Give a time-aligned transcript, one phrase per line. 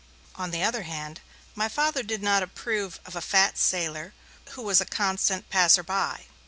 [0.33, 1.21] On the other hand,
[1.53, 4.15] my Father did not approve of a fat sailor,
[4.53, 6.25] who was a constant passer by.